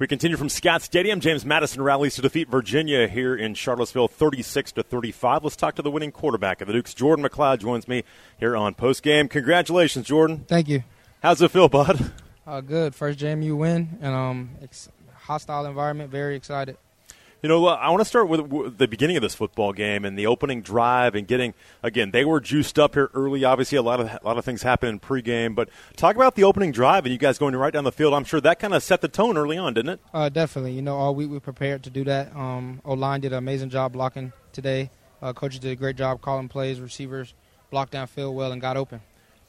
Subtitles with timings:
[0.00, 1.20] We continue from Scott Stadium.
[1.20, 5.44] James Madison rallies to defeat Virginia here in Charlottesville, 36 to 35.
[5.44, 8.04] Let's talk to the winning quarterback of the Dukes, Jordan McCloud, joins me
[8.38, 9.28] here on post game.
[9.28, 10.46] Congratulations, Jordan.
[10.48, 10.84] Thank you.
[11.22, 12.12] How's it feel, bud?
[12.46, 12.94] Uh, good.
[12.94, 16.10] First JMU win, and um, ex- hostile environment.
[16.10, 16.78] Very excited.
[17.42, 20.26] You know, I want to start with the beginning of this football game and the
[20.26, 22.10] opening drive and getting again.
[22.10, 23.44] They were juiced up here early.
[23.44, 26.44] Obviously, a lot of a lot of things happened in pregame, but talk about the
[26.44, 28.12] opening drive and you guys going right down the field.
[28.12, 30.00] I'm sure that kind of set the tone early on, didn't it?
[30.12, 30.72] Uh, definitely.
[30.72, 32.34] You know, all week we prepared to do that.
[32.36, 34.90] Um, O line did an amazing job blocking today.
[35.22, 36.78] Uh, coaches did a great job calling plays.
[36.78, 37.32] Receivers
[37.70, 39.00] blocked downfield well and got open.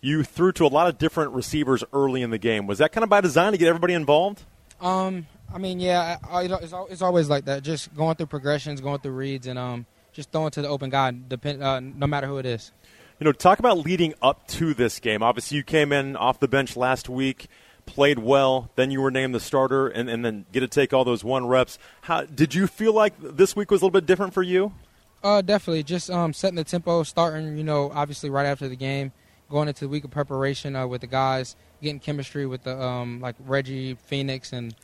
[0.00, 2.68] You threw to a lot of different receivers early in the game.
[2.68, 4.44] Was that kind of by design to get everybody involved?
[4.80, 7.62] Um, I mean, yeah, it's, it's always like that.
[7.62, 11.12] Just going through progressions, going through reads, and um, just throwing to the open guy,
[11.28, 12.72] depend, uh, no matter who it is.
[13.18, 15.22] You know, talk about leading up to this game.
[15.22, 17.48] Obviously, you came in off the bench last week,
[17.84, 21.04] played well, then you were named the starter, and, and then get to take all
[21.04, 21.78] those one reps.
[22.02, 24.72] How did you feel like this week was a little bit different for you?
[25.22, 25.82] Uh, definitely.
[25.82, 27.58] Just um, setting the tempo, starting.
[27.58, 29.12] You know, obviously right after the game,
[29.50, 33.20] going into the week of preparation uh, with the guys, getting chemistry with the um,
[33.20, 34.74] like Reggie, Phoenix, and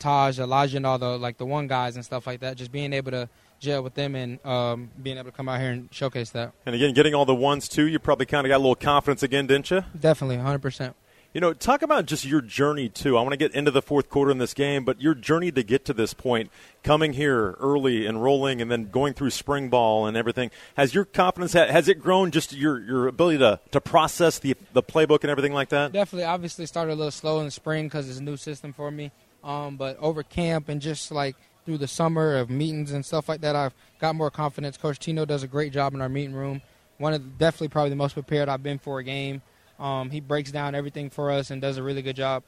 [0.00, 2.56] Taj, Elijah, and all the like the one guys and stuff like that.
[2.56, 3.28] Just being able to
[3.60, 6.52] gel with them and um, being able to come out here and showcase that.
[6.66, 9.22] And again, getting all the ones too, you probably kind of got a little confidence
[9.22, 9.84] again, didn't you?
[9.98, 10.96] Definitely, 100 percent.
[11.32, 13.16] You know, talk about just your journey too.
[13.16, 15.62] I want to get into the fourth quarter in this game, but your journey to
[15.62, 16.50] get to this point,
[16.82, 20.50] coming here early, enrolling, and then going through spring ball and everything.
[20.76, 22.32] Has your confidence has it grown?
[22.32, 25.92] Just your your ability to, to process the the playbook and everything like that.
[25.92, 26.24] Definitely.
[26.24, 29.12] Obviously, started a little slow in the spring because it's a new system for me.
[29.42, 33.40] Um, but over camp and just like through the summer of meetings and stuff like
[33.42, 34.76] that, I've got more confidence.
[34.76, 36.62] Coach Tino does a great job in our meeting room.
[36.98, 39.42] One of the, definitely probably the most prepared I've been for a game.
[39.78, 42.42] Um, he breaks down everything for us and does a really good job.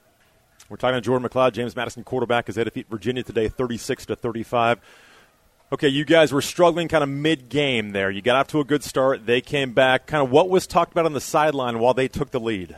[0.68, 4.16] We're talking to Jordan McCloud, James Madison quarterback, as they defeat Virginia today, 36 to
[4.16, 4.80] 35.
[5.72, 8.10] Okay, you guys were struggling kind of mid game there.
[8.10, 9.24] You got off to a good start.
[9.24, 10.06] They came back.
[10.06, 12.76] Kind of what was talked about on the sideline while they took the lead?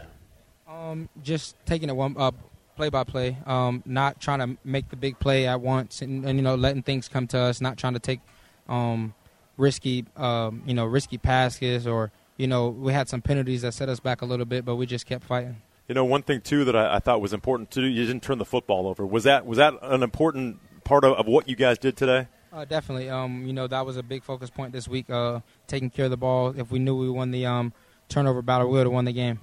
[0.68, 2.36] Um, just taking it one up
[2.76, 6.38] play by play, um, not trying to make the big play at once, and, and,
[6.38, 8.20] you know letting things come to us, not trying to take
[8.68, 9.14] um,
[9.56, 13.88] risky, um, you know, risky passes or you know we had some penalties that set
[13.88, 15.56] us back a little bit, but we just kept fighting.
[15.88, 18.38] You know, one thing too that I, I thought was important too, you didn't turn
[18.38, 19.04] the football over.
[19.06, 22.28] Was that was that an important part of, of what you guys did today?
[22.52, 23.10] Uh, definitely.
[23.10, 25.10] Um, you know, that was a big focus point this week.
[25.10, 26.54] Uh, taking care of the ball.
[26.56, 27.72] If we knew we won the um,
[28.08, 29.40] turnover battle, we would have won the game.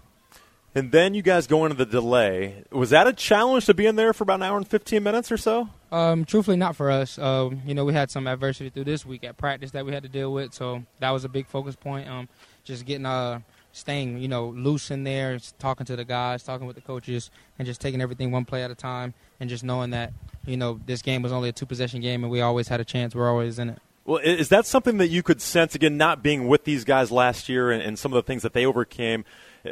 [0.73, 2.63] And then you guys go into the delay.
[2.71, 5.29] Was that a challenge to be in there for about an hour and 15 minutes
[5.29, 5.67] or so?
[5.91, 7.19] Um, truthfully, not for us.
[7.19, 10.03] Uh, you know, we had some adversity through this week at practice that we had
[10.03, 12.07] to deal with, so that was a big focus point.
[12.07, 12.29] Um,
[12.63, 13.41] just getting, uh,
[13.73, 17.65] staying, you know, loose in there, talking to the guys, talking with the coaches, and
[17.65, 20.13] just taking everything one play at a time, and just knowing that,
[20.45, 22.85] you know, this game was only a two possession game, and we always had a
[22.85, 23.13] chance.
[23.13, 23.79] We're always in it.
[24.05, 27.49] Well, is that something that you could sense again, not being with these guys last
[27.49, 29.25] year and, and some of the things that they overcame?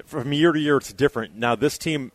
[0.05, 1.35] From year to year, it's different.
[1.35, 2.11] Now, this team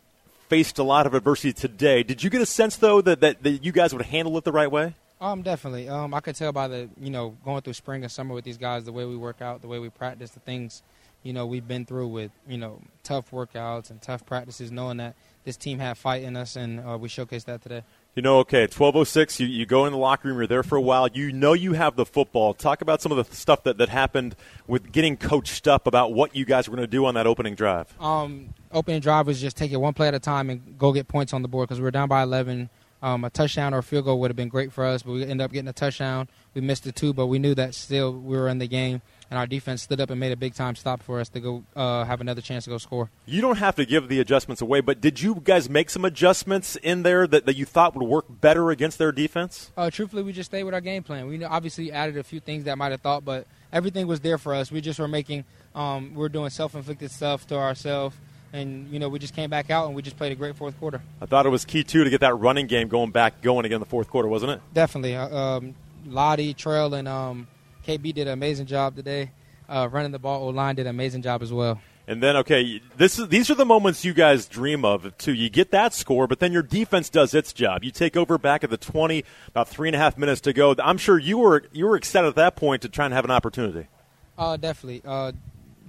[0.48, 2.02] faced a lot of adversity today.
[2.02, 4.52] Did you get a sense, though, that, that, that you guys would handle it the
[4.52, 4.94] right way?
[5.20, 5.88] Um, definitely.
[5.88, 8.58] Um, I could tell by the you know going through spring and summer with these
[8.58, 10.82] guys, the way we work out, the way we practice, the things
[11.22, 15.14] you know we've been through with you know tough workouts and tough practices, knowing that
[15.44, 18.62] this team had fight in us, and uh, we showcased that today you know, okay,
[18.62, 21.52] 1206, you, you go in the locker room, you're there for a while, you know
[21.52, 22.54] you have the football.
[22.54, 24.36] Talk about some of the stuff that, that happened
[24.66, 27.54] with getting coached up about what you guys were going to do on that opening
[27.54, 27.92] drive.
[28.00, 31.08] Um, opening drive was just take it one play at a time and go get
[31.08, 32.70] points on the board because we were down by 11.
[33.02, 35.22] Um, a touchdown or a field goal would have been great for us, but we
[35.22, 36.28] ended up getting a touchdown.
[36.54, 39.02] We missed the two, but we knew that still we were in the game
[39.34, 41.64] and our defense stood up and made a big time stop for us to go
[41.74, 43.10] uh, have another chance to go score.
[43.26, 46.76] You don't have to give the adjustments away, but did you guys make some adjustments
[46.76, 49.72] in there that, that you thought would work better against their defense?
[49.76, 51.26] Uh, truthfully, we just stayed with our game plan.
[51.26, 54.54] We obviously added a few things that might have thought, but everything was there for
[54.54, 54.70] us.
[54.70, 58.16] We just were making, um, we we're doing self-inflicted stuff to ourselves
[58.52, 60.78] and you know we just came back out and we just played a great fourth
[60.78, 61.02] quarter.
[61.20, 63.76] I thought it was key too to get that running game going back going again
[63.76, 64.60] in the fourth quarter, wasn't it?
[64.72, 65.16] Definitely.
[65.16, 65.74] Uh, um,
[66.06, 67.48] Lottie, Trail, and um,
[67.86, 69.30] KB did an amazing job today
[69.68, 70.44] uh, running the ball.
[70.44, 71.80] O line did an amazing job as well.
[72.06, 75.32] And then, okay, this is these are the moments you guys dream of too.
[75.32, 77.82] You get that score, but then your defense does its job.
[77.82, 80.74] You take over back at the twenty, about three and a half minutes to go.
[80.78, 83.30] I'm sure you were you were excited at that point to try and have an
[83.30, 83.88] opportunity.
[84.36, 85.00] Uh, definitely.
[85.04, 85.32] Uh,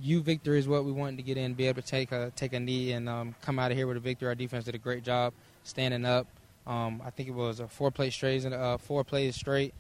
[0.02, 2.54] U victory is what we wanted to get in, be able to take a take
[2.54, 4.30] a knee and um, come out of here with a victory.
[4.30, 5.34] Our defense did a great job
[5.64, 6.28] standing up.
[6.66, 9.74] Um, I think it was a four play straight, uh, four plays straight.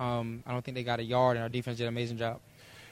[0.00, 2.40] Um, I don't think they got a yard, and our defense did an amazing job.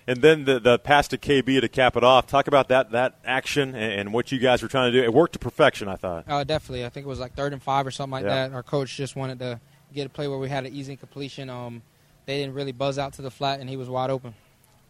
[0.07, 2.27] And then the, the pass to KB to cap it off.
[2.27, 5.05] Talk about that that action and, and what you guys were trying to do.
[5.05, 6.25] It worked to perfection, I thought.
[6.29, 6.85] Uh, definitely.
[6.87, 8.49] I think it was like third and five or something like Yeah.
[8.49, 8.55] that.
[8.55, 9.61] Our coach just wanted to
[9.95, 11.51] get a play where we had an easy completion.
[11.51, 11.83] Um,
[12.27, 14.35] they didn't really buzz out to the flat, and he was wide open.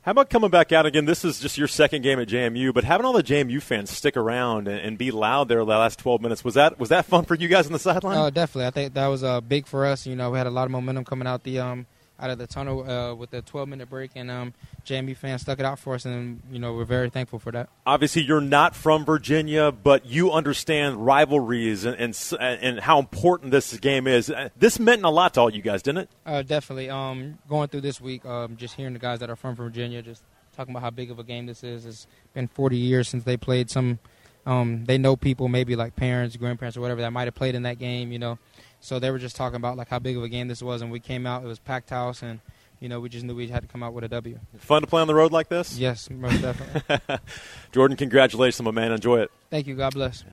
[0.02, 1.04] How about coming back out again?
[1.04, 4.16] This is just your second game at JMU, but having all the JMU fans stick
[4.16, 7.24] around and, and be loud there the last 12 minutes was that was that fun
[7.24, 8.16] for you guys on the sideline?
[8.16, 8.66] Uh, definitely.
[8.66, 10.06] I think that was uh, big for us.
[10.06, 11.86] You know, we had a lot of momentum coming out the um,
[12.20, 14.54] out of the tunnel uh, with the 12 minute break, and um,
[14.84, 17.68] JMU fans stuck it out for us, and you know we're very thankful for that.
[17.86, 23.76] Obviously, you're not from Virginia, but you understand rivalries and and, and how important this
[23.78, 24.30] game is.
[24.30, 26.10] Uh, This meant a lot to all you guys, didn't it?
[26.26, 26.90] Uh, definitely.
[26.90, 30.22] Um, going through this week, um, just hearing the guys that are from Virginia, just
[30.56, 31.86] talking about how big of a game this is.
[31.86, 33.70] It's been 40 years since they played.
[33.70, 34.00] Some,
[34.44, 37.62] um, they know people, maybe like parents, grandparents, or whatever that might have played in
[37.62, 38.10] that game.
[38.10, 38.38] You know,
[38.80, 40.90] so they were just talking about like how big of a game this was, and
[40.90, 41.42] we came out.
[41.44, 42.40] It was packed house, and
[42.80, 44.38] you know we just knew we had to come out with a W.
[44.58, 45.78] Fun to play on the road like this?
[45.78, 47.18] Yes, most definitely.
[47.72, 48.92] Jordan, congratulations, my man.
[48.92, 49.30] Enjoy it.
[49.50, 49.74] Thank you.
[49.74, 50.24] God bless.